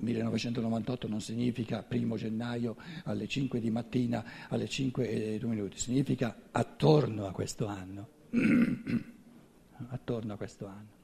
1998 0.00 1.08
non 1.08 1.20
significa 1.20 1.82
primo 1.82 2.16
gennaio 2.16 2.76
alle 3.04 3.26
5 3.26 3.60
di 3.60 3.70
mattina 3.70 4.24
alle 4.48 4.68
5 4.68 5.34
e 5.34 5.38
2 5.38 5.48
minuti, 5.48 5.78
significa 5.78 6.36
attorno 6.50 7.26
a 7.26 7.32
questo 7.32 7.66
anno. 7.66 8.08
attorno 9.88 10.32
a 10.34 10.36
questo 10.36 10.66
anno. 10.66 10.98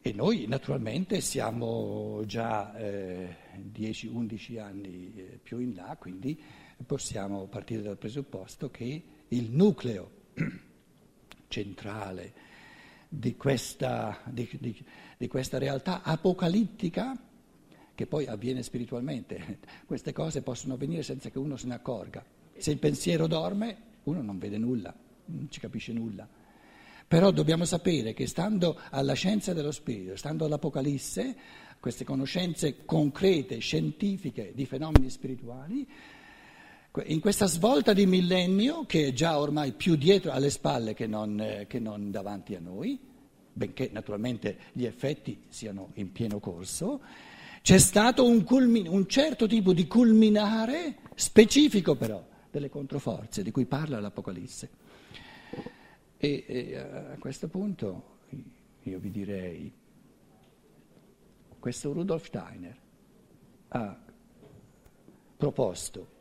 E 0.00 0.12
noi 0.12 0.46
naturalmente 0.46 1.20
siamo 1.20 2.22
già 2.26 2.76
eh, 2.76 3.36
10-11 3.74 4.60
anni 4.60 5.12
eh, 5.16 5.40
più 5.42 5.58
in 5.58 5.74
là, 5.74 5.96
quindi 5.98 6.40
possiamo 6.86 7.46
partire 7.46 7.82
dal 7.82 7.98
presupposto 7.98 8.70
che 8.70 9.02
il 9.26 9.50
nucleo 9.50 10.10
centrale 11.48 12.32
di 13.08 13.36
questa, 13.36 14.20
di, 14.24 14.48
di, 14.60 14.84
di 15.16 15.28
questa 15.28 15.58
realtà 15.58 16.02
apocalittica, 16.02 17.16
che 17.94 18.06
poi 18.06 18.26
avviene 18.26 18.62
spiritualmente, 18.62 19.60
queste 19.86 20.12
cose 20.12 20.42
possono 20.42 20.74
avvenire 20.74 21.02
senza 21.02 21.30
che 21.30 21.38
uno 21.38 21.56
se 21.56 21.66
ne 21.66 21.74
accorga. 21.74 22.24
Se 22.56 22.70
il 22.70 22.78
pensiero 22.78 23.26
dorme, 23.26 23.76
uno 24.04 24.22
non 24.22 24.38
vede 24.38 24.58
nulla, 24.58 24.94
non 25.26 25.50
ci 25.50 25.60
capisce 25.60 25.92
nulla. 25.92 26.28
Però 27.08 27.30
dobbiamo 27.30 27.64
sapere 27.64 28.14
che 28.14 28.26
stando 28.26 28.80
alla 28.90 29.14
scienza 29.14 29.52
dello 29.52 29.70
spirito, 29.70 30.16
stando 30.16 30.44
all'Apocalisse, 30.44 31.36
queste 31.78 32.04
conoscenze 32.04 32.84
concrete, 32.84 33.58
scientifiche 33.58 34.52
di 34.54 34.66
fenomeni 34.66 35.08
spirituali, 35.08 35.88
in 37.04 37.20
questa 37.20 37.46
svolta 37.46 37.92
di 37.92 38.06
millennio, 38.06 38.84
che 38.86 39.08
è 39.08 39.12
già 39.12 39.38
ormai 39.38 39.72
più 39.72 39.96
dietro 39.96 40.32
alle 40.32 40.50
spalle 40.50 40.94
che 40.94 41.06
non, 41.06 41.40
eh, 41.40 41.66
che 41.66 41.78
non 41.78 42.10
davanti 42.10 42.54
a 42.54 42.60
noi, 42.60 42.98
benché 43.52 43.90
naturalmente 43.92 44.58
gli 44.72 44.84
effetti 44.84 45.44
siano 45.48 45.90
in 45.94 46.12
pieno 46.12 46.40
corso, 46.40 47.00
c'è 47.62 47.78
stato 47.78 48.24
un, 48.24 48.44
culmin- 48.44 48.88
un 48.88 49.06
certo 49.06 49.46
tipo 49.46 49.72
di 49.72 49.86
culminare 49.86 50.98
specifico 51.14 51.96
però 51.96 52.24
delle 52.50 52.68
controforze 52.68 53.42
di 53.42 53.50
cui 53.50 53.64
parla 53.64 53.98
l'Apocalisse. 53.98 54.70
E, 56.18 56.44
e 56.46 56.76
a 56.76 57.16
questo 57.18 57.48
punto 57.48 58.14
io 58.82 58.98
vi 58.98 59.10
direi, 59.10 59.72
questo 61.58 61.92
Rudolf 61.92 62.26
Steiner 62.26 62.76
ha 63.68 63.98
proposto 65.36 66.14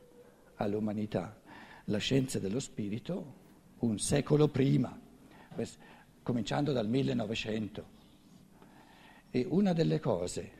all'umanità 0.56 1.42
la 1.86 1.98
scienza 1.98 2.40
dello 2.40 2.60
spirito 2.60 3.44
un 3.80 4.00
secolo 4.00 4.48
prima, 4.48 4.98
cominciando 6.24 6.72
dal 6.72 6.88
1900. 6.88 7.94
E 9.30 9.46
una 9.50 9.74
delle 9.74 10.00
cose, 10.00 10.52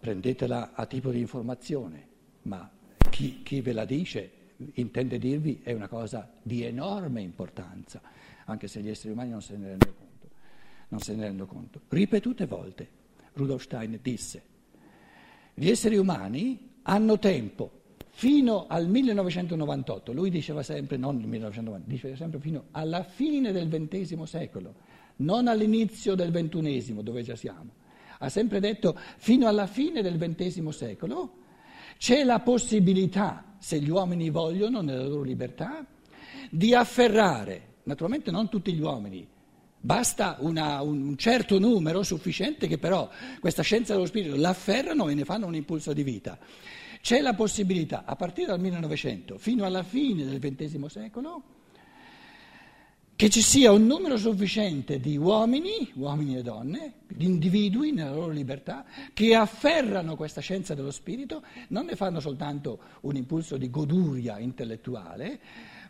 prendetela 0.00 0.72
a 0.72 0.86
tipo 0.86 1.10
di 1.10 1.20
informazione, 1.20 2.08
ma 2.42 2.68
chi, 3.10 3.42
chi 3.42 3.60
ve 3.60 3.72
la 3.72 3.84
dice 3.84 4.38
intende 4.74 5.18
dirvi 5.18 5.60
è 5.62 5.72
una 5.72 5.88
cosa 5.88 6.30
di 6.42 6.64
enorme 6.64 7.20
importanza, 7.20 8.00
anche 8.46 8.66
se 8.66 8.80
gli 8.80 8.88
esseri 8.88 9.12
umani 9.12 9.30
non 9.30 9.42
se 9.42 9.56
ne 9.56 9.68
rendono 9.68 9.92
conto. 9.92 10.28
Non 10.88 11.00
se 11.00 11.14
ne 11.14 11.22
rendono 11.24 11.48
conto. 11.48 11.80
Ripetute 11.88 12.46
volte 12.46 12.88
Rudolf 13.34 13.62
Stein 13.62 13.98
disse, 14.02 14.42
gli 15.54 15.68
esseri 15.68 15.96
umani 15.96 16.69
hanno 16.90 17.18
tempo 17.18 17.78
fino 18.10 18.66
al 18.68 18.88
1998, 18.88 20.12
lui 20.12 20.28
diceva 20.28 20.62
sempre, 20.62 20.96
non 20.96 21.18
il 21.20 21.26
1990, 21.26 21.88
diceva 21.88 22.16
sempre 22.16 22.40
fino 22.40 22.64
alla 22.72 23.04
fine 23.04 23.52
del 23.52 23.68
XX 23.68 24.20
secolo, 24.24 24.74
non 25.16 25.46
all'inizio 25.46 26.14
del 26.14 26.30
XXI 26.30 27.02
dove 27.02 27.22
già 27.22 27.36
siamo. 27.36 27.78
Ha 28.18 28.28
sempre 28.28 28.60
detto 28.60 28.98
fino 29.16 29.46
alla 29.46 29.66
fine 29.66 30.02
del 30.02 30.18
XX 30.18 30.68
secolo 30.68 31.38
c'è 31.96 32.24
la 32.24 32.40
possibilità 32.40 33.54
se 33.58 33.78
gli 33.78 33.88
uomini 33.88 34.28
vogliono, 34.28 34.80
nella 34.80 35.06
loro 35.06 35.22
libertà, 35.22 35.86
di 36.50 36.74
afferrare, 36.74 37.76
naturalmente 37.84 38.30
non 38.30 38.48
tutti 38.48 38.72
gli 38.72 38.80
uomini, 38.80 39.26
basta 39.80 40.36
una, 40.40 40.82
un 40.82 41.16
certo 41.16 41.58
numero 41.58 42.02
sufficiente 42.02 42.66
che 42.66 42.78
però 42.78 43.08
questa 43.40 43.62
scienza 43.62 43.94
dello 43.94 44.06
spirito 44.06 44.36
l'afferrano 44.36 45.08
e 45.08 45.14
ne 45.14 45.24
fanno 45.24 45.46
un 45.46 45.54
impulso 45.54 45.92
di 45.92 46.02
vita. 46.02 46.38
C'è 47.00 47.20
la 47.20 47.32
possibilità, 47.32 48.04
a 48.04 48.14
partire 48.14 48.48
dal 48.48 48.60
1900 48.60 49.38
fino 49.38 49.64
alla 49.64 49.82
fine 49.82 50.24
del 50.24 50.38
XX 50.38 50.84
secolo, 50.86 51.42
che 53.16 53.28
ci 53.28 53.42
sia 53.42 53.70
un 53.70 53.84
numero 53.84 54.16
sufficiente 54.16 54.98
di 54.98 55.18
uomini, 55.18 55.90
uomini 55.94 56.38
e 56.38 56.42
donne, 56.42 56.94
di 57.06 57.26
individui 57.26 57.92
nella 57.92 58.14
loro 58.14 58.30
libertà, 58.30 58.86
che 59.12 59.34
afferrano 59.34 60.16
questa 60.16 60.40
scienza 60.40 60.74
dello 60.74 60.90
spirito, 60.90 61.42
non 61.68 61.84
ne 61.84 61.96
fanno 61.96 62.18
soltanto 62.20 62.78
un 63.02 63.16
impulso 63.16 63.58
di 63.58 63.68
goduria 63.68 64.38
intellettuale, 64.38 65.38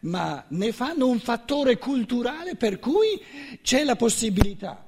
ma 0.01 0.45
ne 0.49 0.73
fanno 0.73 1.09
un 1.09 1.19
fattore 1.19 1.79
culturale 1.79 2.57
per 2.57 2.79
cui 2.79 3.21
c'è 3.63 3.85
la 3.85 3.97
possibilità 3.97 4.85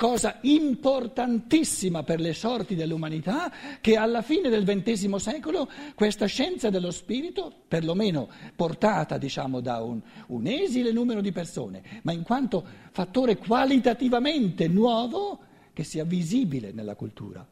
cosa 0.00 0.38
importantissima 0.40 2.02
per 2.04 2.20
le 2.20 2.32
sorti 2.32 2.74
dell'umanità, 2.74 3.52
che 3.82 3.96
alla 3.98 4.22
fine 4.22 4.48
del 4.48 4.64
XX 4.64 5.14
secolo 5.16 5.68
questa 5.94 6.24
scienza 6.24 6.70
dello 6.70 6.90
spirito, 6.90 7.52
perlomeno 7.68 8.30
portata 8.56 9.18
diciamo, 9.18 9.60
da 9.60 9.82
un, 9.82 10.00
un 10.28 10.46
esile 10.46 10.90
numero 10.90 11.20
di 11.20 11.32
persone, 11.32 11.82
ma 12.04 12.12
in 12.12 12.22
quanto 12.22 12.64
fattore 12.92 13.36
qualitativamente 13.36 14.68
nuovo, 14.68 15.40
che 15.74 15.84
sia 15.84 16.04
visibile 16.04 16.72
nella 16.72 16.94
cultura 16.94 17.46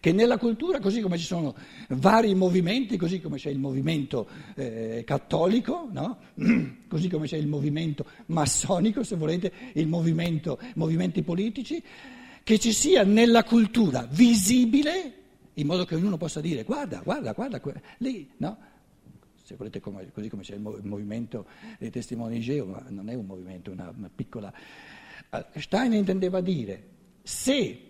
che 0.00 0.12
nella 0.12 0.38
cultura, 0.38 0.78
così 0.78 1.00
come 1.00 1.18
ci 1.18 1.24
sono 1.24 1.54
vari 1.88 2.34
movimenti, 2.34 2.96
così 2.96 3.20
come 3.20 3.36
c'è 3.36 3.50
il 3.50 3.58
movimento 3.58 4.28
eh, 4.54 5.02
cattolico, 5.04 5.88
no? 5.90 6.18
così 6.88 7.08
come 7.08 7.26
c'è 7.26 7.36
il 7.36 7.48
movimento 7.48 8.04
massonico, 8.26 9.02
se 9.02 9.16
volete, 9.16 9.52
movimento, 9.86 10.58
movimenti 10.74 11.22
politici, 11.22 11.82
che 12.44 12.58
ci 12.58 12.72
sia 12.72 13.02
nella 13.02 13.44
cultura 13.44 14.06
visibile, 14.10 15.14
in 15.54 15.66
modo 15.66 15.84
che 15.84 15.96
ognuno 15.96 16.16
possa 16.16 16.40
dire 16.40 16.62
guarda, 16.62 17.00
guarda, 17.02 17.32
guarda, 17.32 17.60
lì, 17.98 18.30
no? 18.36 18.58
se 19.42 19.56
volete, 19.56 19.80
come, 19.80 20.10
così 20.12 20.28
come 20.28 20.42
c'è 20.42 20.54
il 20.54 20.60
movimento 20.60 21.46
dei 21.78 21.90
testimoni 21.90 22.38
Geo, 22.38 22.66
ma 22.66 22.84
non 22.88 23.08
è 23.08 23.14
un 23.14 23.24
movimento, 23.24 23.70
una, 23.70 23.92
una 23.96 24.10
piccola... 24.14 24.52
Stein 25.56 25.92
intendeva 25.92 26.40
dire, 26.40 26.88
se 27.22 27.87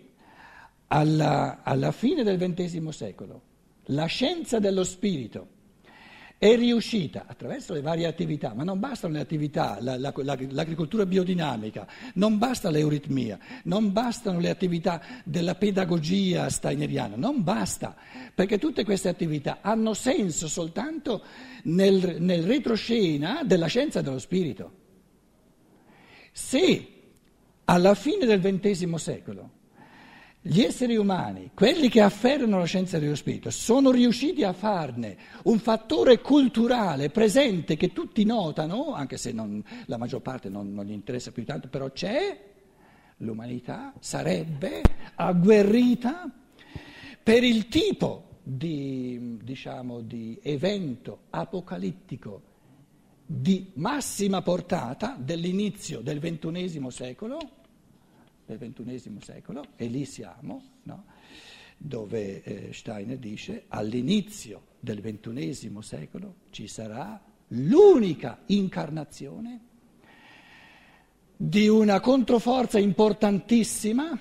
alla, 0.89 1.61
alla 1.63 1.91
fine 1.91 2.23
del 2.23 2.37
XX 2.37 2.87
secolo 2.89 3.41
la 3.85 4.05
scienza 4.05 4.59
dello 4.59 4.83
spirito 4.83 5.57
è 6.37 6.55
riuscita 6.55 7.25
attraverso 7.27 7.73
le 7.73 7.81
varie 7.81 8.07
attività, 8.07 8.53
ma 8.53 8.63
non 8.63 8.79
bastano 8.79 9.15
le 9.15 9.19
attività, 9.19 9.77
la, 9.81 9.97
la, 9.97 10.13
la, 10.15 10.37
l'agricoltura 10.51 11.05
biodinamica, 11.05 11.85
non 12.13 12.37
basta 12.37 12.69
l'euritmia, 12.69 13.37
non 13.63 13.91
bastano 13.91 14.39
le 14.39 14.49
attività 14.49 15.01
della 15.25 15.55
pedagogia 15.55 16.49
steineriana, 16.49 17.17
non 17.17 17.43
basta, 17.43 17.93
perché 18.33 18.57
tutte 18.57 18.85
queste 18.85 19.09
attività 19.09 19.57
hanno 19.59 19.93
senso 19.93 20.47
soltanto 20.47 21.23
nel, 21.63 22.21
nel 22.21 22.43
retroscena 22.43 23.41
della 23.43 23.67
scienza 23.67 24.01
dello 24.01 24.19
spirito. 24.19 24.71
Se 26.31 26.87
alla 27.65 27.95
fine 27.95 28.25
del 28.25 28.39
XX 28.39 28.93
secolo 28.93 29.57
gli 30.41 30.61
esseri 30.61 30.95
umani, 30.95 31.51
quelli 31.53 31.89
che 31.89 32.01
afferrano 32.01 32.59
la 32.59 32.65
scienza 32.65 32.97
dello 32.97 33.15
spirito, 33.15 33.49
sono 33.49 33.91
riusciti 33.91 34.43
a 34.43 34.53
farne 34.53 35.17
un 35.43 35.59
fattore 35.59 36.21
culturale 36.21 37.09
presente 37.09 37.75
che 37.75 37.91
tutti 37.91 38.23
notano, 38.23 38.93
anche 38.93 39.17
se 39.17 39.33
non, 39.33 39.61
la 39.87 39.97
maggior 39.97 40.21
parte 40.21 40.47
non, 40.47 40.73
non 40.73 40.85
gli 40.85 40.91
interessa 40.91 41.31
più 41.31 41.43
tanto, 41.43 41.67
però 41.67 41.91
c'è, 41.91 42.39
l'umanità 43.17 43.93
sarebbe 43.99 44.81
agguerrita 45.15 46.31
per 47.21 47.43
il 47.43 47.67
tipo 47.67 48.39
di, 48.41 49.37
diciamo, 49.43 49.99
di 49.99 50.39
evento 50.41 51.23
apocalittico 51.31 52.43
di 53.25 53.71
massima 53.75 54.41
portata 54.41 55.17
dell'inizio 55.19 55.99
del 55.99 56.19
ventunesimo 56.19 56.89
secolo 56.89 57.57
del 58.55 58.73
XXI 58.73 59.17
secolo, 59.21 59.63
e 59.75 59.87
lì 59.87 60.05
siamo, 60.05 60.61
no? 60.83 61.05
dove 61.77 62.43
eh, 62.43 62.73
Steiner 62.73 63.17
dice 63.17 63.63
all'inizio 63.69 64.63
del 64.79 64.99
XXI 65.01 65.77
secolo 65.79 66.35
ci 66.49 66.67
sarà 66.67 67.21
l'unica 67.49 68.41
incarnazione 68.47 69.61
di 71.37 71.69
una 71.69 72.01
controforza 72.01 72.79
importantissima 72.79 74.19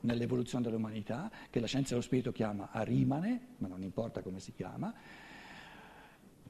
nell'evoluzione 0.00 0.64
dell'umanità, 0.64 1.30
che 1.50 1.60
la 1.60 1.66
scienza 1.66 1.90
dello 1.90 2.02
spirito 2.02 2.32
chiama 2.32 2.70
Arimane, 2.72 3.40
ma 3.58 3.68
non 3.68 3.82
importa 3.82 4.22
come 4.22 4.40
si 4.40 4.54
chiama. 4.54 4.94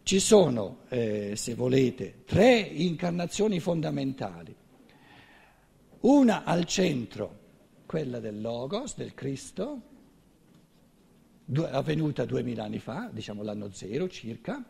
Ci 0.03 0.21
sono, 0.21 0.83
eh, 0.89 1.33
se 1.35 1.55
volete, 1.55 2.23
tre 2.25 2.59
incarnazioni 2.61 3.59
fondamentali 3.59 4.55
una 6.01 6.45
al 6.45 6.65
centro 6.65 7.39
quella 7.87 8.21
del 8.21 8.41
Logos, 8.41 8.97
del 8.97 9.15
Cristo, 9.15 9.83
avvenuta 11.71 12.25
duemila 12.25 12.65
anni 12.65 12.79
fa, 12.79 13.09
diciamo 13.11 13.43
l'anno 13.43 13.71
zero 13.73 14.09
circa, 14.09 14.63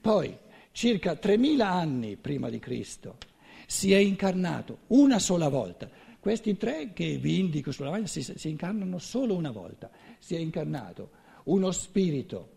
poi 0.00 0.36
circa 0.72 1.14
3000 1.16 1.68
anni 1.68 2.16
prima 2.16 2.48
di 2.48 2.58
Cristo 2.58 3.18
si 3.66 3.92
è 3.92 3.98
incarnato 3.98 4.78
una 4.88 5.18
sola 5.18 5.48
volta. 5.48 5.90
Questi 6.18 6.56
tre 6.56 6.92
che 6.94 7.18
vi 7.18 7.38
indico 7.38 7.70
sulla 7.70 7.90
lavagna 7.90 8.06
si, 8.06 8.22
si 8.22 8.48
incarnano 8.48 8.98
solo 8.98 9.34
una 9.34 9.50
volta. 9.50 9.90
Si 10.18 10.34
è 10.34 10.38
incarnato 10.38 11.10
uno 11.44 11.70
spirito 11.70 12.56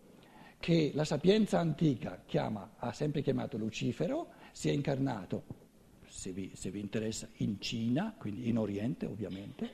che 0.58 0.92
la 0.94 1.04
sapienza 1.04 1.58
antica 1.58 2.22
chiama, 2.24 2.74
ha 2.78 2.92
sempre 2.92 3.20
chiamato 3.20 3.58
Lucifero, 3.58 4.28
si 4.52 4.68
è 4.68 4.72
incarnato, 4.72 5.44
se 6.12 6.30
vi, 6.30 6.52
se 6.54 6.70
vi 6.70 6.78
interessa, 6.78 7.26
in 7.38 7.58
Cina, 7.58 8.14
quindi 8.16 8.48
in 8.48 8.58
Oriente 8.58 9.06
ovviamente, 9.06 9.70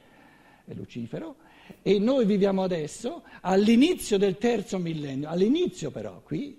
è 0.64 0.72
Lucifero, 0.72 1.36
e 1.82 1.98
noi 1.98 2.24
viviamo 2.24 2.62
adesso 2.62 3.24
all'inizio 3.40 4.16
del 4.18 4.38
terzo 4.38 4.78
millennio, 4.78 5.28
all'inizio 5.28 5.90
però, 5.90 6.22
qui, 6.22 6.56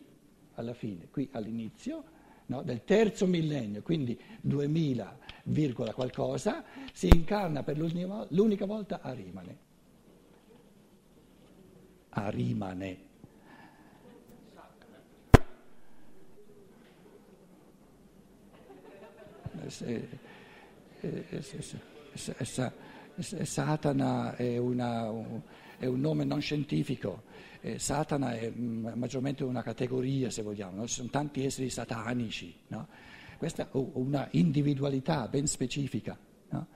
alla 0.56 0.74
fine, 0.74 1.08
qui 1.10 1.30
all'inizio 1.32 2.04
no, 2.48 2.62
del 2.62 2.84
terzo 2.84 3.26
millennio, 3.26 3.82
quindi 3.82 4.20
2000, 4.42 5.18
qualcosa, 5.94 6.64
si 6.92 7.08
incarna 7.08 7.64
per 7.64 7.78
l'unica 7.78 8.66
volta 8.66 9.00
a 9.02 9.14
Rimane. 9.14 9.58
A 12.10 12.30
Rimane. 12.30 13.08
Satana 23.44 24.36
è, 24.36 24.58
una, 24.58 25.12
è, 25.78 25.86
un 25.86 26.00
nome 26.00 26.24
non 26.24 26.42
scientifico, 26.42 27.24
Satana 27.76 28.38
è 28.38 28.50
maggiormente 28.50 29.44
una 29.44 29.62
categoria 29.62 30.30
se 30.30 30.42
vogliamo, 30.42 30.88
ci 30.88 30.96
sono 30.96 31.10
tanti 31.10 31.44
esseri 31.46 31.70
satanici, 31.70 32.56
no? 32.68 32.88
questa 33.38 33.64
è 33.64 33.68
una 33.72 34.28
individualità 34.32 35.28
ben 35.28 35.48
specifica. 35.48 36.18
No? 36.50 36.68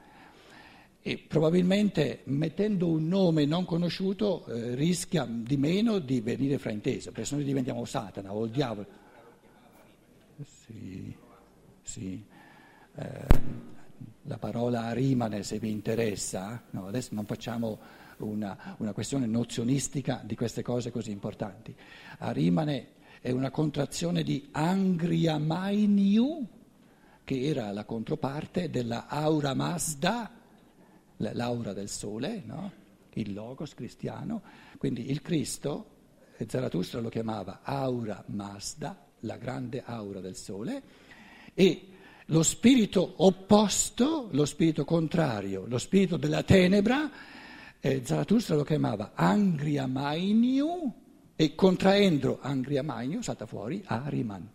E 1.01 1.17
probabilmente 1.17 2.21
mettendo 2.25 2.87
un 2.87 3.07
nome 3.07 3.43
non 3.45 3.65
conosciuto 3.65 4.45
eh, 4.45 4.73
rischia 4.73 5.25
di 5.29 5.57
meno 5.57 5.99
di 5.99 6.21
venire 6.21 6.57
frainteso, 6.57 7.11
perché 7.11 7.25
se 7.25 7.35
noi 7.35 7.43
diventiamo 7.43 7.83
Satana 7.83 8.33
o 8.33 8.45
il 8.45 8.51
diavolo. 8.51 8.87
Sì, 10.41 11.13
sì. 11.81 12.23
Eh, 12.95 13.61
la 14.23 14.37
parola 14.37 14.91
rimane 14.93 15.43
se 15.43 15.59
vi 15.59 15.69
interessa, 15.69 16.63
no, 16.69 16.87
adesso 16.87 17.13
non 17.13 17.25
facciamo 17.25 17.79
una, 18.17 18.75
una, 18.77 18.93
questione 18.93 19.25
nozionistica 19.25 20.21
di 20.23 20.35
queste 20.35 20.61
cose 20.61 20.91
così 20.91 21.11
importanti. 21.11 21.75
Arimane 22.19 22.91
è 23.19 23.31
una 23.31 23.49
contrazione 23.51 24.23
di 24.23 24.47
Angriamainiu, 24.51 26.47
che 27.23 27.41
era 27.41 27.71
la 27.71 27.83
controparte 27.85 28.69
della 28.69 29.07
Aura 29.07 29.53
Mazda, 29.53 30.31
l'aura 31.17 31.73
del 31.73 31.89
sole, 31.89 32.43
no? 32.45 32.71
il 33.13 33.33
logos 33.33 33.73
cristiano, 33.73 34.41
quindi 34.77 35.09
il 35.09 35.21
Cristo, 35.21 35.89
Zarathustra 36.45 36.99
lo 36.99 37.09
chiamava 37.09 37.59
Aura 37.63 38.23
Mazda, 38.27 39.05
la 39.21 39.37
grande 39.37 39.83
aura 39.85 40.19
del 40.19 40.35
sole, 40.35 40.81
e 41.53 41.87
lo 42.27 42.43
spirito 42.43 43.15
opposto, 43.17 44.29
lo 44.31 44.45
spirito 44.45 44.85
contrario, 44.85 45.65
lo 45.67 45.77
spirito 45.77 46.17
della 46.17 46.43
tenebra, 46.43 47.11
eh, 47.79 48.01
Zarathustra 48.05 48.55
lo 48.55 48.63
chiamava 48.63 49.11
Angria 49.13 49.87
Mainiu 49.87 50.93
e 51.35 51.55
contraendo 51.55 52.39
Angria 52.41 52.83
Mainiu 52.83 53.21
salta 53.21 53.45
fuori 53.45 53.83
Ariman. 53.85 54.49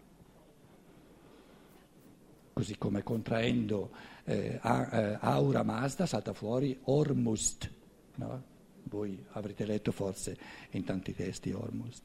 Così 2.55 2.76
come 2.79 3.03
contraendo 3.03 3.91
eh, 4.25 4.59
eh, 4.62 5.19
Aura 5.20 5.62
Mazda 5.62 6.06
salta 6.06 6.32
fuori 6.32 6.76
Ormust. 6.85 7.70
No? 8.17 8.43
Voi 8.85 9.23
avrete 9.32 9.67
letto 9.67 9.93
forse 9.93 10.37
in 10.70 10.85
tanti 10.85 11.15
testi 11.15 11.53
Ormust. 11.53 12.03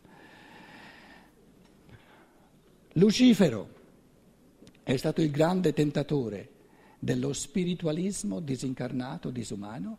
Lucifero 2.93 3.81
è 4.83 4.97
stato 4.97 5.21
il 5.21 5.31
grande 5.31 5.71
tentatore 5.71 6.49
dello 6.99 7.33
spiritualismo 7.33 8.39
disincarnato, 8.39 9.29
disumano, 9.29 9.97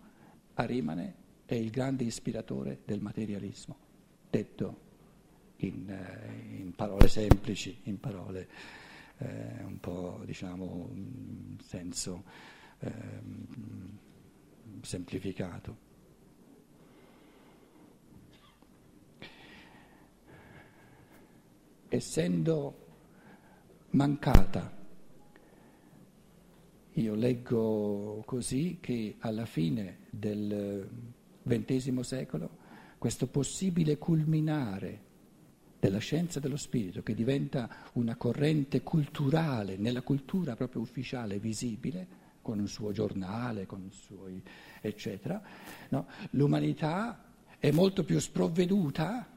Arimane 0.55 1.15
è 1.47 1.55
il 1.55 1.71
grande 1.71 2.05
ispiratore 2.05 2.81
del 2.85 3.01
materialismo, 3.01 3.77
detto 4.31 4.81
in, 5.57 5.89
eh, 5.89 6.57
in 6.57 6.75
parole 6.75 7.09
semplici, 7.09 7.81
in 7.85 7.99
parole 7.99 8.49
eh, 9.19 9.63
un 9.65 9.79
po' 9.81 10.21
diciamo 10.25 10.89
in 10.93 11.57
senso 11.63 12.25
eh, 12.81 12.93
semplificato. 14.83 15.93
Essendo 21.89 22.84
mancata. 23.94 24.73
Io 26.96 27.14
leggo 27.14 28.23
così 28.25 28.79
che 28.81 29.17
alla 29.19 29.46
fine 29.46 29.99
del 30.11 30.88
XX 31.46 32.00
secolo 32.00 32.62
questo 32.99 33.26
possibile 33.26 33.99
culminare 33.99 35.12
della 35.79 35.99
scienza 35.99 36.41
dello 36.41 36.56
spirito 36.56 37.02
che 37.02 37.14
diventa 37.14 37.69
una 37.94 38.17
corrente 38.17 38.82
culturale, 38.82 39.76
nella 39.76 40.02
cultura 40.02 40.55
proprio 40.55 40.81
ufficiale, 40.81 41.38
visibile, 41.38 42.23
con 42.43 42.58
un 42.58 42.69
suo 42.69 42.93
giornale, 42.93 43.67
con 43.67 43.82
i 43.85 43.93
suoi 43.93 44.43
eccetera, 44.81 45.41
no? 45.91 46.06
l'umanità 46.31 47.25
è 47.58 47.70
molto 47.70 48.05
più 48.05 48.19
sprovveduta 48.19 49.34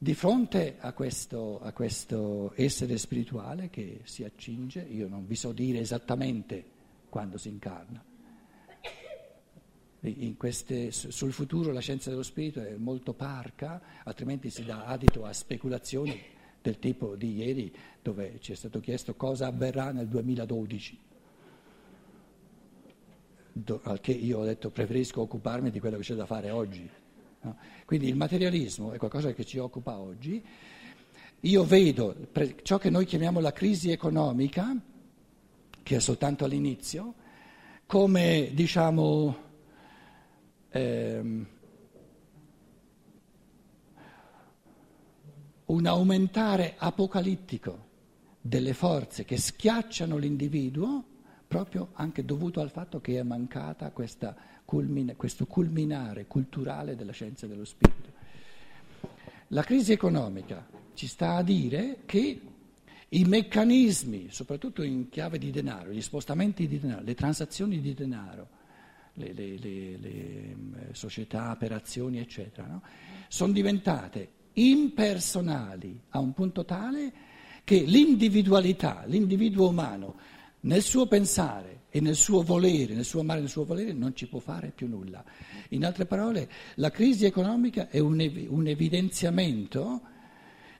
di 0.00 0.14
fronte 0.14 0.76
a 0.78 0.92
questo, 0.92 1.60
a 1.60 1.72
questo, 1.72 2.52
essere 2.54 2.96
spirituale 2.98 3.68
che 3.68 4.02
si 4.04 4.22
accinge, 4.22 4.80
io 4.80 5.08
non 5.08 5.26
vi 5.26 5.34
so 5.34 5.50
dire 5.50 5.80
esattamente 5.80 6.64
quando 7.08 7.36
si 7.36 7.48
incarna. 7.48 8.04
Queste, 10.36 10.92
sul 10.92 11.32
futuro 11.32 11.72
la 11.72 11.80
scienza 11.80 12.10
dello 12.10 12.22
spirito 12.22 12.60
è 12.60 12.76
molto 12.76 13.12
parca, 13.12 13.82
altrimenti 14.04 14.50
si 14.50 14.64
dà 14.64 14.84
adito 14.84 15.24
a 15.24 15.32
speculazioni 15.32 16.16
del 16.62 16.78
tipo 16.78 17.16
di 17.16 17.34
ieri 17.34 17.74
dove 18.00 18.38
ci 18.38 18.52
è 18.52 18.54
stato 18.54 18.78
chiesto 18.78 19.14
cosa 19.16 19.48
avverrà 19.48 19.90
nel 19.90 20.06
2012. 20.06 20.98
Do, 23.52 23.80
al 23.82 24.00
che 24.00 24.12
io 24.12 24.38
ho 24.38 24.44
detto 24.44 24.70
preferisco 24.70 25.22
occuparmi 25.22 25.72
di 25.72 25.80
quello 25.80 25.96
che 25.96 26.04
c'è 26.04 26.14
da 26.14 26.26
fare 26.26 26.50
oggi. 26.50 26.88
No? 27.40 27.56
Quindi 27.84 28.08
il 28.08 28.16
materialismo 28.16 28.92
è 28.92 28.98
qualcosa 28.98 29.32
che 29.32 29.44
ci 29.44 29.58
occupa 29.58 29.98
oggi. 29.98 30.44
Io 31.40 31.64
vedo 31.64 32.16
ciò 32.62 32.78
che 32.78 32.90
noi 32.90 33.04
chiamiamo 33.04 33.40
la 33.40 33.52
crisi 33.52 33.90
economica, 33.90 34.76
che 35.82 35.96
è 35.96 36.00
soltanto 36.00 36.44
all'inizio, 36.44 37.14
come 37.86 38.50
diciamo 38.52 39.36
ehm, 40.70 41.46
un 45.66 45.86
aumentare 45.86 46.74
apocalittico 46.76 47.86
delle 48.40 48.72
forze 48.72 49.24
che 49.24 49.36
schiacciano 49.36 50.16
l'individuo 50.16 51.04
proprio 51.46 51.90
anche 51.94 52.24
dovuto 52.24 52.60
al 52.60 52.70
fatto 52.70 53.00
che 53.00 53.18
è 53.18 53.22
mancata 53.22 53.90
culmine, 54.68 55.16
questo 55.16 55.46
culminare 55.46 56.26
culturale 56.26 56.94
della 56.94 57.12
scienza 57.12 57.46
dello 57.46 57.64
spirito. 57.64 58.12
La 59.48 59.62
crisi 59.62 59.92
economica 59.92 60.68
ci 60.92 61.06
sta 61.06 61.36
a 61.36 61.42
dire 61.42 62.00
che 62.04 62.38
i 63.08 63.24
meccanismi, 63.24 64.26
soprattutto 64.28 64.82
in 64.82 65.08
chiave 65.08 65.38
di 65.38 65.50
denaro, 65.50 65.90
gli 65.90 66.02
spostamenti 66.02 66.68
di 66.68 66.78
denaro, 66.78 67.02
le 67.02 67.14
transazioni 67.14 67.80
di 67.80 67.94
denaro, 67.94 68.48
le, 69.14 69.32
le, 69.32 69.56
le, 69.56 69.96
le 69.96 70.56
società 70.92 71.56
per 71.56 71.72
azioni, 71.72 72.18
eccetera, 72.18 72.66
no? 72.66 72.82
sono 73.28 73.54
diventate 73.54 74.32
impersonali 74.52 75.98
a 76.10 76.18
un 76.18 76.34
punto 76.34 76.66
tale 76.66 77.12
che 77.64 77.84
l'individualità, 77.84 79.04
l'individuo 79.06 79.70
umano, 79.70 80.16
nel 80.60 80.82
suo 80.82 81.06
pensare 81.06 81.82
e 81.90 82.00
nel 82.00 82.16
suo 82.16 82.42
volere, 82.42 82.94
nel 82.94 83.04
suo 83.04 83.20
amare 83.20 83.38
e 83.38 83.42
nel 83.42 83.50
suo 83.50 83.64
volere 83.64 83.92
non 83.92 84.14
ci 84.14 84.26
può 84.28 84.38
fare 84.40 84.72
più 84.74 84.88
nulla. 84.88 85.24
In 85.70 85.84
altre 85.84 86.06
parole, 86.06 86.48
la 86.76 86.90
crisi 86.90 87.24
economica 87.24 87.88
è 87.88 87.98
un, 87.98 88.20
ev- 88.20 88.50
un 88.50 88.66
evidenziamento 88.66 90.02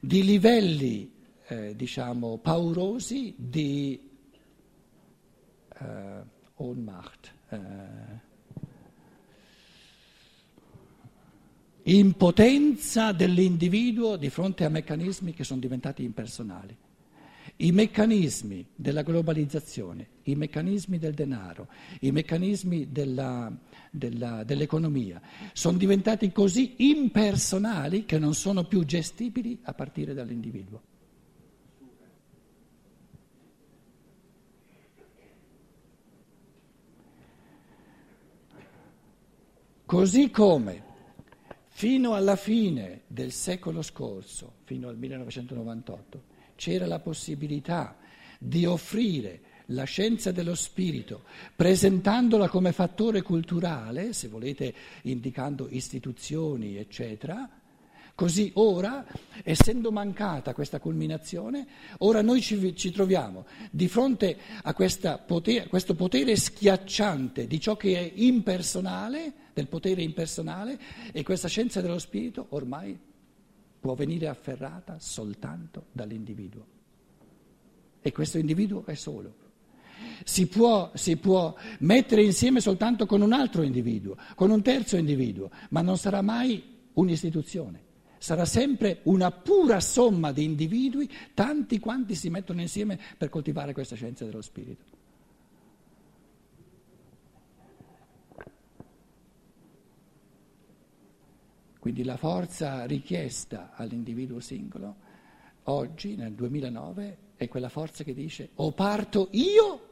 di 0.00 0.24
livelli, 0.24 1.12
eh, 1.46 1.74
diciamo, 1.74 2.38
paurosi 2.38 3.34
di 3.36 4.00
eh, 5.80 6.22
Ohnmacht, 6.54 7.34
eh, 7.48 8.26
impotenza 11.84 13.12
dell'individuo 13.12 14.16
di 14.16 14.28
fronte 14.28 14.64
a 14.64 14.68
meccanismi 14.68 15.32
che 15.32 15.44
sono 15.44 15.60
diventati 15.60 16.02
impersonali. 16.02 16.76
I 17.60 17.72
meccanismi 17.72 18.64
della 18.72 19.02
globalizzazione, 19.02 20.06
i 20.24 20.36
meccanismi 20.36 20.96
del 20.96 21.12
denaro, 21.12 21.66
i 22.00 22.12
meccanismi 22.12 22.92
della, 22.92 23.52
della, 23.90 24.44
dell'economia 24.44 25.20
sono 25.52 25.76
diventati 25.76 26.30
così 26.30 26.90
impersonali 26.90 28.04
che 28.04 28.20
non 28.20 28.34
sono 28.34 28.64
più 28.64 28.84
gestibili 28.84 29.58
a 29.62 29.74
partire 29.74 30.14
dall'individuo. 30.14 30.82
Così 39.84 40.30
come 40.30 40.84
fino 41.66 42.14
alla 42.14 42.36
fine 42.36 43.02
del 43.08 43.32
secolo 43.32 43.82
scorso, 43.82 44.58
fino 44.62 44.88
al 44.88 44.96
1998, 44.96 46.36
c'era 46.58 46.86
la 46.86 46.98
possibilità 46.98 47.96
di 48.36 48.66
offrire 48.66 49.40
la 49.66 49.84
scienza 49.84 50.32
dello 50.32 50.56
spirito, 50.56 51.22
presentandola 51.54 52.48
come 52.48 52.72
fattore 52.72 53.22
culturale, 53.22 54.12
se 54.12 54.26
volete 54.26 54.74
indicando 55.02 55.68
istituzioni, 55.70 56.76
eccetera, 56.76 57.48
Così 58.18 58.50
ora, 58.54 59.06
essendo 59.44 59.92
mancata 59.92 60.52
questa 60.52 60.80
culminazione, 60.80 61.64
ora 61.98 62.20
noi 62.20 62.40
ci, 62.40 62.74
ci 62.74 62.90
troviamo 62.90 63.46
di 63.70 63.86
fronte 63.86 64.36
a 64.62 64.74
potere, 65.24 65.68
questo 65.68 65.94
potere 65.94 66.34
schiacciante 66.34 67.46
di 67.46 67.60
ciò 67.60 67.76
che 67.76 67.96
è 67.96 68.12
impersonale, 68.16 69.32
del 69.54 69.68
potere 69.68 70.02
impersonale, 70.02 70.80
e 71.12 71.22
questa 71.22 71.46
scienza 71.46 71.80
dello 71.80 72.00
spirito 72.00 72.46
ormai 72.48 72.98
può 73.88 73.94
venire 73.94 74.28
afferrata 74.28 74.98
soltanto 74.98 75.86
dall'individuo. 75.92 76.66
E 78.02 78.12
questo 78.12 78.36
individuo 78.36 78.84
è 78.84 78.92
solo. 78.92 79.46
Si 80.24 80.46
può, 80.46 80.90
si 80.92 81.16
può, 81.16 81.54
mettere 81.78 82.22
insieme 82.22 82.60
soltanto 82.60 83.06
con 83.06 83.22
un 83.22 83.32
altro 83.32 83.62
individuo, 83.62 84.14
con 84.34 84.50
un 84.50 84.60
terzo 84.60 84.98
individuo, 84.98 85.50
ma 85.70 85.80
non 85.80 85.96
sarà 85.96 86.20
mai 86.20 86.62
un'istituzione 86.92 87.86
sarà 88.20 88.44
sempre 88.44 88.98
una 89.04 89.30
pura 89.30 89.78
somma 89.78 90.32
di 90.32 90.42
individui, 90.42 91.08
tanti 91.34 91.78
quanti 91.78 92.16
si 92.16 92.30
mettono 92.30 92.60
insieme 92.60 92.98
per 93.16 93.28
coltivare 93.28 93.72
questa 93.72 93.94
scienza 93.94 94.24
dello 94.24 94.42
spirito. 94.42 94.97
Quindi 101.88 102.04
la 102.04 102.18
forza 102.18 102.84
richiesta 102.84 103.70
all'individuo 103.74 104.40
singolo 104.40 104.96
oggi, 105.64 106.16
nel 106.16 106.34
2009, 106.34 107.18
è 107.34 107.48
quella 107.48 107.70
forza 107.70 108.04
che 108.04 108.12
dice 108.12 108.50
o 108.56 108.72
parto 108.72 109.28
io 109.30 109.88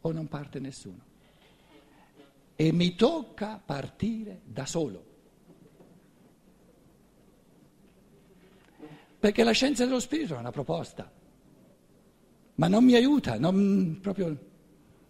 o 0.00 0.12
non 0.12 0.28
parte 0.28 0.60
nessuno. 0.60 1.04
E 2.54 2.70
mi 2.70 2.94
tocca 2.94 3.60
partire 3.64 4.42
da 4.44 4.64
solo. 4.64 5.04
perché 9.18 9.42
la 9.42 9.50
scienza 9.50 9.84
dello 9.84 9.98
spirito 9.98 10.36
è 10.36 10.38
una 10.38 10.52
proposta, 10.52 11.10
ma 12.54 12.68
non 12.68 12.84
mi 12.84 12.94
aiuta, 12.94 13.40
non, 13.40 13.98
proprio 14.00 14.26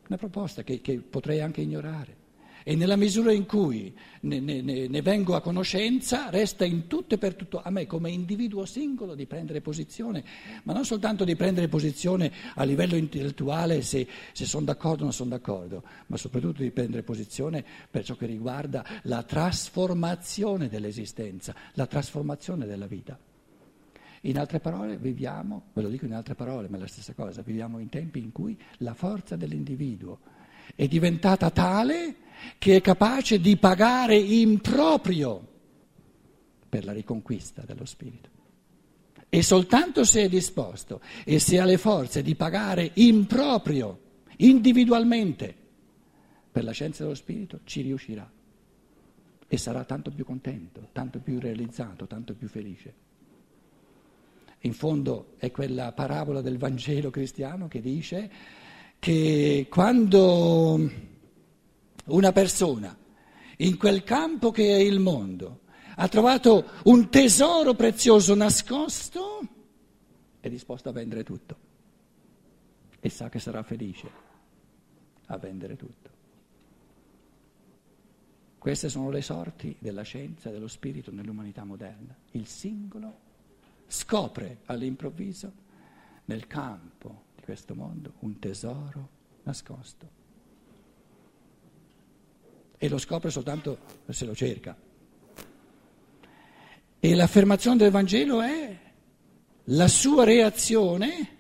una 0.07 0.17
proposta 0.17 0.63
che, 0.63 0.81
che, 0.81 1.01
potrei 1.01 1.43
anche 1.43 1.61
ignorare. 1.61 2.25
E 2.69 2.75
nella 2.75 2.97
misura 2.97 3.31
in 3.31 3.47
cui 3.47 3.97
ne, 4.23 4.41
ne, 4.41 4.61
ne, 4.61 5.01
vengo 5.01 5.37
a 5.37 5.41
conoscenza, 5.41 6.31
resta 6.31 6.65
in 6.65 6.89
tutto 6.89 7.15
e 7.15 7.19
per 7.19 7.37
tutto 7.37 7.63
a 7.63 7.71
me 7.71 7.87
come 7.87 8.11
individuo 8.11 8.65
singolo 8.65 9.15
di 9.15 9.25
prendere 9.27 9.61
posizione, 9.61 10.25
ma 10.65 10.73
non 10.73 10.85
soltanto 10.85 11.23
di 11.23 11.37
prendere 11.37 11.69
posizione 11.69 12.33
a 12.57 12.65
livello 12.65 12.97
intellettuale 12.97 13.83
se, 13.83 14.09
se 14.33 14.47
sono 14.47 14.65
d'accordo 14.65 15.03
o 15.03 15.05
non 15.05 15.13
sono 15.13 15.31
d'accordo, 15.31 15.85
ma 16.09 16.17
soprattutto 16.17 16.63
di 16.63 16.73
prendere 16.73 17.05
posizione 17.05 17.65
per 17.89 18.03
ciò 18.03 18.17
che 18.17 18.27
riguarda 18.27 18.85
la 19.03 19.23
trasformazione 19.23 20.69
dell'esistenza, 20.69 21.55
la 21.75 21.87
trasformazione 21.87 22.67
della 22.67 22.89
vita. 22.89 23.17
In 24.23 24.39
altre 24.41 24.59
parole, 24.59 24.97
viviamo, 24.97 25.67
ve 25.73 25.83
lo 25.83 25.89
dico 25.89 26.05
in 26.05 26.15
altre 26.15 26.35
parole, 26.35 26.69
ma 26.69 26.79
è 26.79 26.81
la 26.81 26.89
stessa 26.89 27.15
cosa, 27.15 27.43
viviamo 27.43 27.79
in 27.79 27.91
tempi 27.91 28.19
in 28.19 28.33
cui 28.33 28.59
la 28.79 28.95
forza 28.95 29.37
dell'individuo 29.37 30.35
è 30.75 30.87
diventata 30.87 31.51
tale 31.51 32.17
che 32.59 32.77
è 32.77 32.81
capace 32.81 33.41
di 33.41 33.57
pagare 33.57 34.17
in 34.17 34.61
proprio 34.61 35.55
per 36.69 36.85
la 36.85 36.93
riconquista 36.93 37.63
dello 37.63 37.85
spirito. 37.85 38.31
E 39.29 39.43
soltanto 39.43 40.05
se 40.05 40.23
è 40.23 40.29
disposto 40.29 41.01
e 41.25 41.39
se 41.39 41.59
ha 41.59 41.65
le 41.65 41.79
forze 41.79 42.23
di 42.23 42.35
pagare 42.35 42.93
in 42.95 43.27
proprio, 43.27 44.01
individualmente, 44.39 45.55
per 46.51 46.65
la 46.65 46.73
scienza 46.73 47.03
dello 47.03 47.15
spirito, 47.15 47.61
ci 47.65 47.83
riuscirà. 47.83 48.31
E 49.49 49.57
sarà 49.59 49.85
tanto 49.85 50.11
più 50.11 50.25
contento, 50.25 50.89
tanto 50.93 51.19
più 51.19 51.39
realizzato, 51.39 52.07
tanto 52.07 52.35
più 52.35 52.49
felice. 52.49 52.95
In 54.61 54.73
fondo 54.73 55.35
è 55.37 55.51
quella 55.51 55.93
parabola 55.93 56.41
del 56.41 56.59
Vangelo 56.59 57.11
cristiano 57.11 57.69
che 57.69 57.81
dice 57.81 58.31
che 59.07 59.69
quando 59.71 60.91
una 62.07 62.33
persona 62.33 62.99
in 63.59 63.77
quel 63.77 64.03
campo 64.03 64.51
che 64.51 64.67
è 64.67 64.81
il 64.81 64.99
mondo 64.99 65.61
ha 65.95 66.09
trovato 66.09 66.71
un 66.87 67.09
tesoro 67.09 67.75
prezioso 67.75 68.35
nascosto, 68.35 69.47
è 70.41 70.49
disposto 70.49 70.89
a 70.89 70.93
vendere 70.93 71.23
tutto 71.23 71.57
e 72.99 73.09
sa 73.09 73.29
che 73.29 73.39
sarà 73.39 73.63
felice 73.63 74.11
a 75.27 75.37
vendere 75.37 75.77
tutto. 75.77 76.11
Queste 78.59 78.89
sono 78.89 79.11
le 79.11 79.23
sorti 79.23 79.77
della 79.79 80.03
scienza 80.03 80.51
dello 80.51 80.67
spirito 80.67 81.13
nell'umanità 81.13 81.63
moderna. 81.63 82.13
Il 82.33 82.49
singolo 82.49 83.19
scopre 83.87 84.63
all'improvviso 84.65 85.53
nel 86.25 86.49
campo 86.49 87.26
questo 87.47 87.77
mondo 87.77 88.15
un 88.19 88.41
tesoro 88.41 89.09
nascosto. 89.45 90.11
E 92.77 92.89
lo 92.89 92.99
scopre 92.99 93.31
soltanto 93.31 93.79
se 94.09 94.27
lo 94.27 94.35
cerca. 94.35 94.77
E 96.99 97.15
l'affermazione 97.15 97.77
del 97.77 97.93
Vangelo 97.93 98.43
è, 98.43 98.79
la 99.67 99.87
sua 99.87 100.25
reazione 100.25 101.37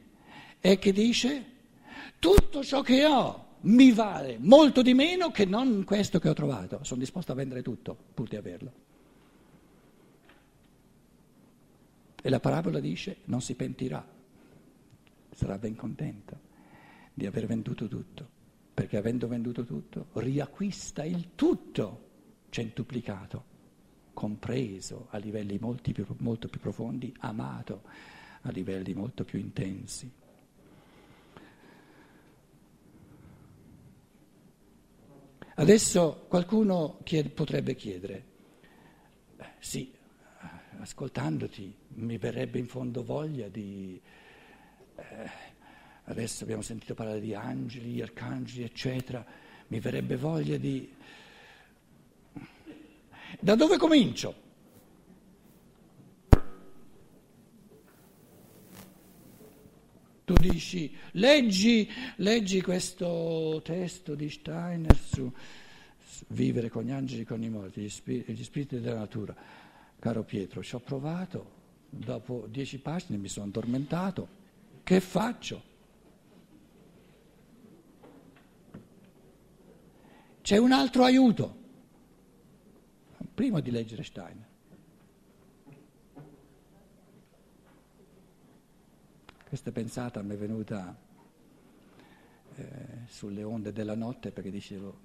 è 0.60 0.78
che 0.78 0.92
dice, 0.92 1.44
tutto 2.20 2.62
ciò 2.62 2.82
che 2.82 3.04
ho 3.04 3.44
mi 3.62 3.90
vale 3.90 4.38
molto 4.38 4.82
di 4.82 4.94
meno 4.94 5.32
che 5.32 5.44
non 5.44 5.82
questo 5.82 6.20
che 6.20 6.28
ho 6.28 6.34
trovato. 6.34 6.84
Sono 6.84 7.00
disposto 7.00 7.32
a 7.32 7.34
vendere 7.34 7.62
tutto 7.62 7.96
pur 8.14 8.28
di 8.28 8.36
averlo. 8.36 8.72
E 12.22 12.30
la 12.30 12.38
parabola 12.38 12.78
dice 12.78 13.18
non 13.25 13.40
si 13.40 13.54
pentirà, 13.54 14.14
sarà 15.37 15.59
ben 15.59 15.76
contento 15.76 16.40
di 17.12 17.26
aver 17.26 17.47
venduto 17.47 17.87
tutto, 17.87 18.26
perché 18.73 18.97
avendo 18.97 19.28
venduto 19.28 19.64
tutto 19.64 20.07
riacquista 20.14 21.05
il 21.05 21.35
tutto 21.35 22.05
centuplicato, 22.49 23.45
compreso 24.14 25.09
a 25.11 25.19
livelli 25.19 25.59
più, 25.93 26.07
molto 26.21 26.49
più 26.49 26.59
profondi, 26.59 27.14
amato 27.19 27.83
a 28.43 28.50
livelli 28.50 28.95
molto 28.95 29.25
più 29.25 29.38
intensi. 29.38 30.11
Adesso 35.59 36.25
qualcuno 36.28 36.99
chied- 37.02 37.31
potrebbe 37.31 37.75
chiedere, 37.75 38.25
sì, 39.59 39.93
ascoltandoti 40.78 41.76
mi 41.88 42.16
verrebbe 42.16 42.59
in 42.59 42.66
fondo 42.66 43.05
voglia 43.05 43.49
di... 43.49 44.00
Eh, 44.97 45.31
adesso 46.05 46.45
abbiamo 46.45 46.62
sentito 46.62 46.95
parlare 46.95 47.21
di 47.21 47.35
angeli, 47.35 48.00
arcangeli, 48.00 48.65
eccetera, 48.65 49.25
mi 49.69 49.81
verrebbe 49.81 50.17
voglia 50.17 50.57
di... 50.57 50.93
Da 53.41 53.55
dove 53.55 53.76
comincio? 53.76 54.45
Tu 60.25 60.35
dici, 60.41 60.93
leggi, 61.12 61.88
leggi 62.17 62.61
questo 62.61 63.61
testo 63.62 64.17
di 64.17 64.29
Steiner 64.29 64.97
su 64.97 65.33
vivere 66.29 66.69
con 66.69 66.83
gli 66.83 66.91
angeli 66.91 67.23
e 67.23 67.25
con 67.25 67.43
i 67.45 67.49
morti, 67.49 67.83
gli 67.83 67.88
spiriti, 67.88 68.33
gli 68.33 68.43
spiriti 68.43 68.81
della 68.81 68.99
natura. 68.99 69.37
Caro 69.99 70.25
Pietro, 70.25 70.65
ci 70.65 70.75
ho 70.75 70.81
provato, 70.81 71.50
dopo 71.88 72.47
dieci 72.49 72.79
pagine 72.79 73.19
mi 73.19 73.29
sono 73.29 73.47
addormentato, 73.47 74.29
che 74.87 75.00
faccio? 75.00 75.62
C'è 80.43 80.59
un 80.59 80.71
altro 80.71 81.02
aiuto. 81.02 81.64
prima 83.35 83.59
di 83.59 83.73
leggere 83.73 84.05
Steiner. 84.05 84.47
Questa 89.49 89.73
pensata 89.73 90.23
mi 90.23 90.35
è 90.35 90.37
venuta 90.37 90.97
eh, 92.55 92.64
sulle 93.09 93.43
onde 93.43 93.73
della 93.73 93.97
notte 93.97 94.31
perché 94.31 94.52
dicevo, 94.52 94.99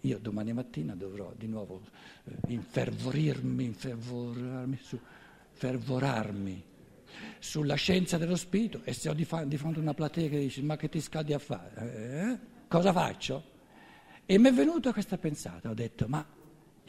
io 0.00 0.18
domani 0.18 0.52
mattina 0.52 0.96
dovrò 0.96 1.32
di 1.36 1.46
nuovo 1.46 1.80
eh, 2.24 2.34
infervorirmi, 2.48 3.64
infervorarmi, 3.64 4.76
su, 4.82 4.98
fervorarmi 5.52 6.69
sulla 7.38 7.74
scienza 7.74 8.18
dello 8.18 8.36
spirito 8.36 8.82
e 8.84 8.92
se 8.92 9.08
ho 9.08 9.14
di, 9.14 9.24
fronte 9.24 9.78
a 9.78 9.82
una 9.82 9.94
platea 9.94 10.28
che 10.28 10.38
dice 10.38 10.62
ma 10.62 10.76
che 10.76 10.88
ti 10.88 11.00
scadi 11.00 11.32
a 11.32 11.38
fare, 11.38 12.30
eh? 12.30 12.38
cosa 12.68 12.92
faccio? 12.92 13.44
E 14.26 14.38
mi 14.38 14.48
è 14.48 14.52
venuta 14.52 14.92
questa 14.92 15.18
pensata, 15.18 15.70
ho 15.70 15.74
detto 15.74 16.06
ma 16.08 16.24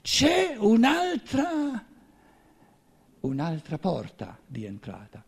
c'è 0.01 0.55
un'altra, 0.57 1.85
un'altra 3.21 3.77
porta 3.77 4.37
di 4.45 4.65
entrata 4.65 5.23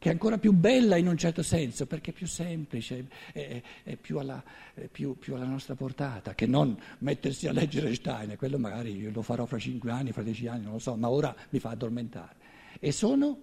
che 0.00 0.08
è 0.08 0.12
ancora 0.12 0.38
più 0.38 0.52
bella 0.52 0.96
in 0.96 1.06
un 1.06 1.18
certo 1.18 1.42
senso, 1.42 1.84
perché 1.84 2.12
è 2.12 2.14
più 2.14 2.26
semplice, 2.26 3.06
è, 3.34 3.60
è, 3.82 3.96
più, 3.96 4.18
alla, 4.18 4.42
è 4.72 4.86
più, 4.86 5.18
più, 5.18 5.34
alla, 5.34 5.44
nostra 5.44 5.74
portata, 5.74 6.34
che 6.34 6.46
non 6.46 6.74
mettersi 7.00 7.46
a 7.48 7.52
leggere 7.52 7.94
Stein, 7.94 8.34
quello 8.38 8.58
magari 8.58 9.12
lo 9.12 9.20
farò 9.20 9.44
fra 9.44 9.58
cinque 9.58 9.90
anni, 9.90 10.12
fra 10.12 10.22
dieci 10.22 10.46
anni, 10.46 10.62
non 10.62 10.72
lo 10.72 10.78
so, 10.78 10.96
ma 10.96 11.10
ora 11.10 11.36
mi 11.50 11.58
fa 11.58 11.68
addormentare. 11.68 12.34
E 12.80 12.92
sono 12.92 13.38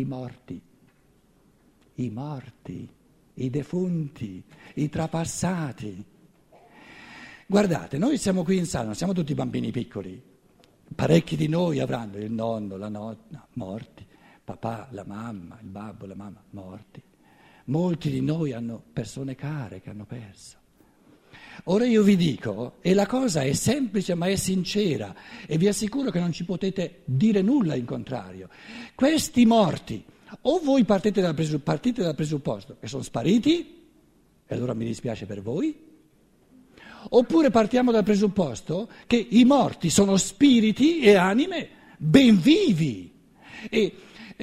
i 0.00 0.04
morti, 0.04 0.60
i 1.94 2.10
morti, 2.10 2.88
i 3.34 3.50
defunti, 3.50 4.42
i 4.74 4.88
trapassati. 4.88 6.04
Guardate, 7.46 7.98
noi 7.98 8.18
siamo 8.18 8.42
qui 8.42 8.58
in 8.58 8.66
sala, 8.66 8.86
non 8.86 8.94
siamo 8.94 9.12
tutti 9.12 9.34
bambini 9.34 9.70
piccoli, 9.70 10.20
parecchi 10.94 11.36
di 11.36 11.48
noi 11.48 11.80
avranno 11.80 12.18
il 12.18 12.30
nonno, 12.30 12.76
la 12.76 12.88
nonna, 12.88 13.46
morti 13.54 14.06
papà, 14.48 14.88
la 14.92 15.04
mamma, 15.04 15.58
il 15.60 15.68
babbo, 15.68 16.06
la 16.06 16.14
mamma, 16.14 16.42
morti. 16.50 17.02
Molti 17.66 18.10
di 18.10 18.22
noi 18.22 18.54
hanno 18.54 18.82
persone 18.94 19.34
care 19.34 19.82
che 19.82 19.90
hanno 19.90 20.06
perso. 20.06 20.57
Ora 21.64 21.86
io 21.86 22.02
vi 22.02 22.16
dico, 22.16 22.76
e 22.80 22.94
la 22.94 23.06
cosa 23.06 23.42
è 23.42 23.52
semplice 23.52 24.14
ma 24.14 24.26
è 24.26 24.36
sincera, 24.36 25.14
e 25.46 25.58
vi 25.58 25.68
assicuro 25.68 26.10
che 26.10 26.20
non 26.20 26.32
ci 26.32 26.44
potete 26.44 27.02
dire 27.04 27.42
nulla 27.42 27.74
in 27.74 27.84
contrario. 27.84 28.48
Questi 28.94 29.44
morti, 29.44 30.02
o 30.42 30.60
voi 30.60 30.84
partite 30.84 31.20
dal, 31.20 31.34
presupp- 31.34 31.64
partite 31.64 32.02
dal 32.02 32.14
presupposto 32.14 32.76
che 32.80 32.86
sono 32.86 33.02
spariti, 33.02 33.76
e 34.46 34.54
allora 34.54 34.74
mi 34.74 34.86
dispiace 34.86 35.26
per 35.26 35.42
voi, 35.42 35.76
oppure 37.10 37.50
partiamo 37.50 37.92
dal 37.92 38.04
presupposto 38.04 38.88
che 39.06 39.26
i 39.30 39.44
morti 39.44 39.90
sono 39.90 40.16
spiriti 40.16 41.00
e 41.00 41.14
anime 41.14 41.68
ben 41.98 42.40
vivi. 42.40 43.12
E 43.68 43.92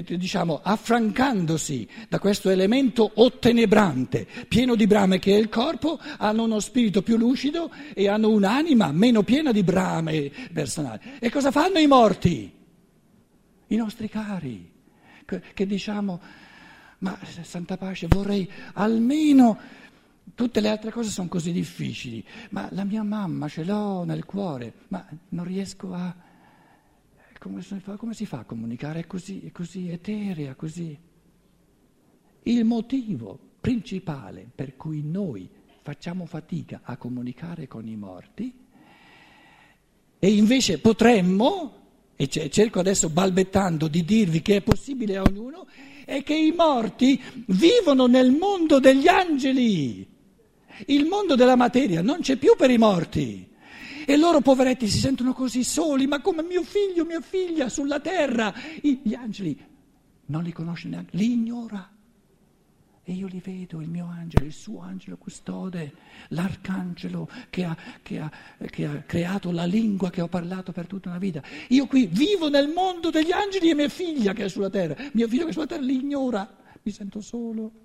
diciamo, 0.03 0.59
affrancandosi 0.61 1.87
da 2.09 2.19
questo 2.19 2.49
elemento 2.49 3.09
ottenebrante, 3.15 4.27
pieno 4.47 4.75
di 4.75 4.87
brame 4.87 5.19
che 5.19 5.33
è 5.33 5.37
il 5.37 5.47
corpo, 5.47 5.99
hanno 6.17 6.43
uno 6.43 6.59
spirito 6.59 7.01
più 7.01 7.15
lucido 7.15 7.71
e 7.93 8.09
hanno 8.09 8.29
un'anima 8.29 8.91
meno 8.91 9.23
piena 9.23 9.51
di 9.51 9.63
brame 9.63 10.31
personali. 10.51 10.99
E 11.19 11.29
cosa 11.29 11.51
fanno 11.51 11.79
i 11.79 11.87
morti? 11.87 12.51
I 13.67 13.75
nostri 13.75 14.09
cari, 14.09 14.71
che, 15.23 15.41
che 15.53 15.65
diciamo, 15.65 16.21
ma 16.99 17.17
santa 17.41 17.77
pace, 17.77 18.07
vorrei 18.07 18.49
almeno... 18.73 19.83
Tutte 20.33 20.59
le 20.59 20.69
altre 20.69 20.91
cose 20.91 21.11
sono 21.11 21.27
così 21.27 21.51
difficili, 21.51 22.25
ma 22.49 22.67
la 22.71 22.83
mia 22.83 23.03
mamma 23.03 23.47
ce 23.47 23.63
l'ho 23.63 24.03
nel 24.03 24.25
cuore, 24.25 24.73
ma 24.87 25.05
non 25.29 25.45
riesco 25.45 25.93
a 25.93 26.13
come 27.45 27.61
si 27.61 27.79
fa, 27.79 27.95
come 27.95 28.15
si 28.15 28.25
fa 28.25 28.39
a 28.39 28.43
comunicare? 28.43 29.01
È 29.01 29.05
così, 29.05 29.41
è 29.45 29.51
così 29.51 29.91
eterea, 29.91 30.55
così. 30.55 30.97
Il 32.41 32.65
motivo 32.65 33.37
principale 33.61 34.49
per 34.53 34.75
cui 34.75 35.03
noi 35.03 35.47
facciamo 35.83 36.25
fatica 36.25 36.81
a 36.83 36.97
comunicare 36.97 37.67
con 37.67 37.87
i 37.87 37.95
morti 37.95 38.51
e 40.17 40.31
invece 40.31 40.79
potremmo, 40.79 41.83
e 42.15 42.27
cerco 42.27 42.79
adesso 42.79 43.09
balbettando 43.09 43.87
di 43.87 44.03
dirvi 44.03 44.41
che 44.41 44.55
è 44.55 44.61
possibile 44.61 45.17
a 45.17 45.21
ognuno, 45.21 45.67
è 46.03 46.23
che 46.23 46.35
i 46.35 46.51
morti 46.51 47.21
vivono 47.47 48.07
nel 48.07 48.31
mondo 48.31 48.79
degli 48.79 49.07
angeli. 49.07 50.07
Il 50.87 51.05
mondo 51.05 51.35
della 51.35 51.55
materia 51.55 52.01
non 52.01 52.21
c'è 52.21 52.37
più 52.37 52.55
per 52.57 52.71
i 52.71 52.79
morti. 52.79 53.53
E 54.05 54.17
loro 54.17 54.41
poveretti 54.41 54.87
si 54.87 54.99
sentono 54.99 55.33
così 55.33 55.63
soli, 55.63 56.05
ma 56.05 56.21
come 56.21 56.43
mio 56.43 56.63
figlio, 56.63 57.05
mia 57.05 57.21
figlia 57.21 57.69
sulla 57.69 57.99
terra. 57.99 58.53
Gli 58.81 59.13
angeli 59.13 59.59
non 60.27 60.43
li 60.43 60.51
conosce 60.51 60.87
neanche, 60.87 61.17
li 61.17 61.33
ignora. 61.33 61.89
E 63.07 63.13
io 63.13 63.27
li 63.27 63.39
vedo, 63.43 63.81
il 63.81 63.87
mio 63.87 64.07
angelo, 64.07 64.45
il 64.45 64.53
suo 64.53 64.81
angelo 64.81 65.17
custode, 65.17 65.93
l'arcangelo 66.29 67.29
che 67.51 67.63
ha, 67.63 67.77
che, 68.01 68.19
ha, 68.19 68.31
che 68.57 68.85
ha, 68.85 69.03
creato 69.05 69.51
la 69.51 69.65
lingua 69.65 70.09
che 70.09 70.21
ho 70.21 70.27
parlato 70.27 70.71
per 70.71 70.87
tutta 70.87 71.09
una 71.09 71.19
vita. 71.19 71.43
Io 71.69 71.85
qui 71.85 72.07
vivo 72.07 72.49
nel 72.49 72.67
mondo 72.67 73.11
degli 73.11 73.31
angeli 73.31 73.69
e 73.69 73.75
mia 73.75 73.89
figlia 73.89 74.33
che 74.33 74.45
è 74.45 74.49
sulla 74.49 74.71
terra. 74.71 74.95
Mio 75.13 75.27
figlio 75.27 75.43
che 75.43 75.49
è 75.49 75.53
sulla 75.53 75.67
terra 75.67 75.83
li 75.83 75.95
ignora, 75.95 76.51
mi 76.81 76.91
sento 76.91 77.21
solo. 77.21 77.84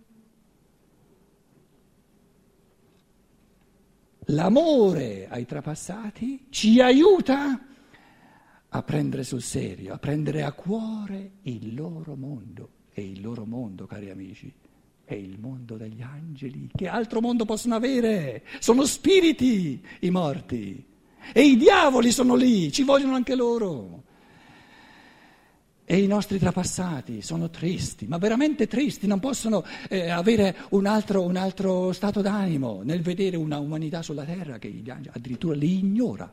L'amore 4.31 5.29
ai 5.29 5.47
trapassati 5.47 6.47
ci 6.51 6.81
aiuta 6.81 7.61
a 8.73 8.83
prendere 8.83 9.25
sul 9.25 9.43
serio, 9.43 9.95
a 9.95 9.99
prendere 9.99 10.43
a 10.43 10.53
cuore 10.53 11.33
il 11.43 11.75
loro 11.75 12.15
mondo. 12.15 12.69
E 12.93 13.03
il 13.03 13.21
loro 13.21 13.45
mondo, 13.45 13.87
cari 13.87 14.11
amici, 14.11 14.53
è 15.05 15.15
il 15.15 15.39
mondo 15.39 15.77
degli 15.77 16.03
angeli. 16.03 16.69
Che 16.75 16.89
altro 16.89 17.21
mondo 17.21 17.45
possono 17.45 17.75
avere? 17.75 18.45
Sono 18.59 18.85
spiriti 18.85 19.83
i 20.01 20.11
morti. 20.11 20.85
E 21.33 21.43
i 21.43 21.57
diavoli 21.57 22.11
sono 22.11 22.35
lì, 22.35 22.71
ci 22.73 22.83
vogliono 22.83 23.15
anche 23.15 23.35
loro. 23.35 24.05
E 25.91 25.99
i 25.99 26.07
nostri 26.07 26.39
trapassati 26.39 27.21
sono 27.21 27.51
tristi, 27.51 28.07
ma 28.07 28.17
veramente 28.17 28.69
tristi, 28.69 29.09
non 29.09 29.19
possono 29.19 29.65
eh, 29.89 30.09
avere 30.09 30.55
un 30.69 30.87
altro, 30.87 31.25
un 31.25 31.35
altro 31.35 31.91
stato 31.91 32.23
d'animo 32.23 32.83
nel 32.85 33.03
vedere 33.03 33.37
una 33.37 33.59
umanità 33.59 34.01
sulla 34.01 34.23
terra 34.23 34.61
che 34.61 34.85
addirittura 35.11 35.57
li 35.57 35.81
ignora. 35.81 36.33